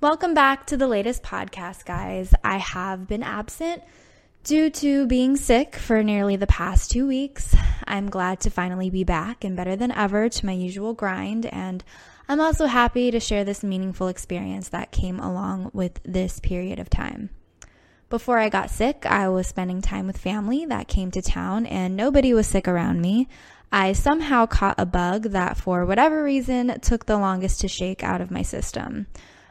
[0.00, 2.32] Welcome back to the latest podcast, guys.
[2.44, 3.82] I have been absent
[4.44, 7.56] due to being sick for nearly the past two weeks.
[7.84, 11.82] I'm glad to finally be back and better than ever to my usual grind, and
[12.28, 16.88] I'm also happy to share this meaningful experience that came along with this period of
[16.88, 17.30] time.
[18.08, 21.96] Before I got sick, I was spending time with family that came to town, and
[21.96, 23.26] nobody was sick around me.
[23.72, 28.20] I somehow caught a bug that, for whatever reason, took the longest to shake out
[28.20, 29.08] of my system.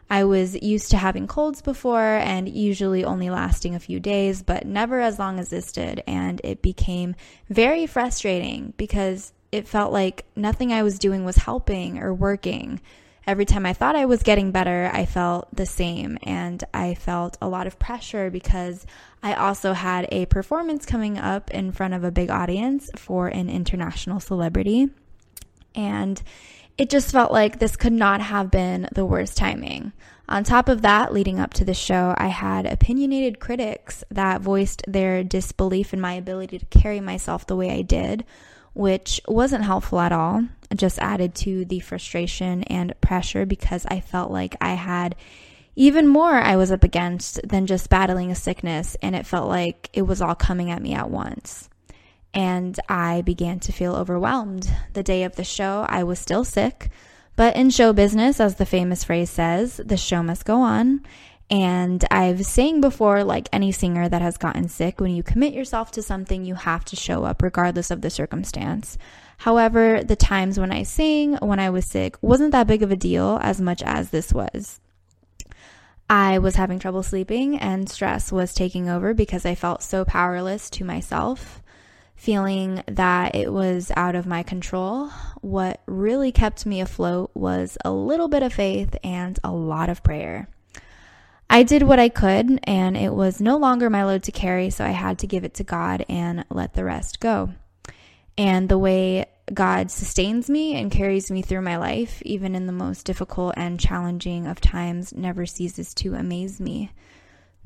[0.10, 4.66] I was used to having colds before and usually only lasting a few days, but
[4.66, 6.02] never as long as this did.
[6.08, 7.16] And it became
[7.50, 12.80] very frustrating because it felt like nothing I was doing was helping or working.
[13.26, 16.18] Every time I thought I was getting better, I felt the same.
[16.24, 18.86] And I felt a lot of pressure because
[19.22, 23.50] I also had a performance coming up in front of a big audience for an
[23.50, 24.90] international celebrity.
[25.76, 26.22] And
[26.78, 29.94] it just felt like this could not have been the worst timing.
[30.30, 34.84] On top of that, leading up to the show, I had opinionated critics that voiced
[34.88, 38.26] their disbelief in my ability to carry myself the way I did,
[38.74, 40.44] which wasn't helpful at all.
[40.70, 45.16] It just added to the frustration and pressure because I felt like I had
[45.76, 49.90] even more I was up against than just battling a sickness, and it felt like
[49.94, 51.70] it was all coming at me at once
[52.34, 54.72] and I began to feel overwhelmed.
[54.94, 56.90] The day of the show, I was still sick,
[57.36, 61.02] but in show business, as the famous phrase says, the show must go on.
[61.50, 65.92] And I've saying before, like any singer that has gotten sick, when you commit yourself
[65.92, 68.98] to something, you have to show up regardless of the circumstance.
[69.38, 72.96] However, the times when I sang when I was sick wasn't that big of a
[72.98, 74.82] deal as much as this was.
[76.10, 80.70] I was having trouble sleeping and stress was taking over because I felt so powerless
[80.72, 81.62] to myself
[82.18, 85.10] feeling that it was out of my control.
[85.42, 90.04] What really kept me afloat was a little bit of faith and a lot of
[90.04, 90.50] prayer.
[91.50, 94.84] I did what I could, and it was no longer my load to carry, so
[94.84, 97.52] I had to give it to God and let the rest go.
[98.38, 102.74] And the way God sustains me and carries me through my life, even in the
[102.74, 106.92] most difficult and challenging of times, never ceases to amaze me.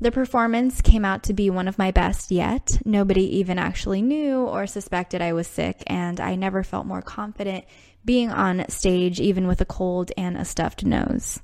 [0.00, 2.78] The performance came out to be one of my best yet.
[2.84, 7.64] Nobody even actually knew or suspected I was sick, and I never felt more confident
[8.04, 11.40] being on stage, even with a cold and a stuffed nose.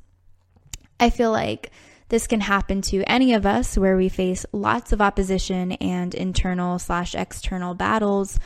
[0.99, 1.71] I feel like
[2.09, 6.79] this can happen to any of us where we face lots of opposition and internal
[6.79, 8.41] slash external battles,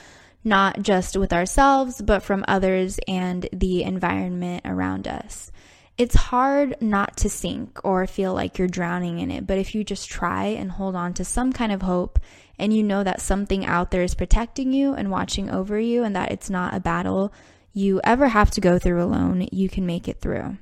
[0.45, 5.52] not just with ourselves, but from others and the environment around us
[5.99, 9.47] it's hard not to sink or feel like you're drowning in it.
[9.47, 12.19] But if you just try and hold on to some kind of hope
[12.59, 16.17] and you know that something out there is protecting you and watching over you and
[16.17, 17.33] that it's not a battle
[17.73, 20.57] you ever have to go through alone, you can make it through.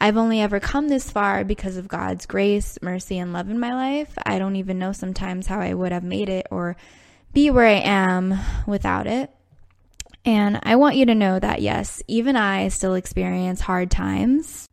[0.00, 3.74] I've only ever come this far because of God's grace, mercy, and love in my
[3.74, 4.12] life.
[4.24, 6.76] I don't even know sometimes how I would have made it or
[7.32, 8.34] be where I am
[8.66, 9.30] without it.
[10.24, 14.68] And I want you to know that yes, even I still experience hard times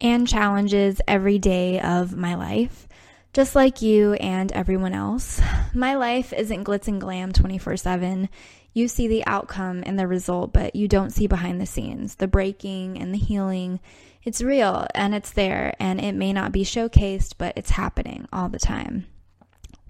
[0.00, 2.88] and challenges every day of my life,
[3.32, 5.40] just like you and everyone else.
[5.74, 8.28] My life isn't glitz and glam 24 7.
[8.74, 12.28] You see the outcome and the result, but you don't see behind the scenes, the
[12.28, 13.80] breaking and the healing.
[14.22, 18.48] It's real and it's there, and it may not be showcased, but it's happening all
[18.48, 19.06] the time.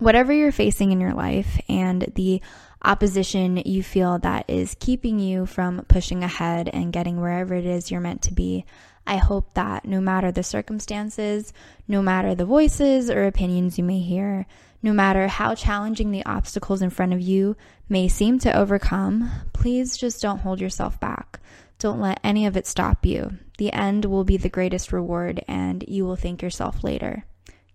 [0.03, 2.43] Whatever you're facing in your life and the
[2.83, 7.89] opposition you feel that is keeping you from pushing ahead and getting wherever it is
[7.89, 8.65] you're meant to be.
[9.07, 11.53] I hope that no matter the circumstances,
[11.87, 14.45] no matter the voices or opinions you may hear,
[14.83, 17.57] no matter how challenging the obstacles in front of you
[17.89, 21.39] may seem to overcome, please just don't hold yourself back.
[21.79, 23.35] Don't let any of it stop you.
[23.57, 27.25] The end will be the greatest reward, and you will thank yourself later.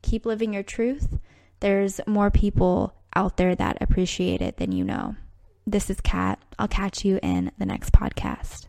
[0.01, 1.17] Keep living your truth.
[1.59, 5.15] There's more people out there that appreciate it than you know.
[5.65, 6.39] This is Kat.
[6.59, 8.67] I'll catch you in the next podcast.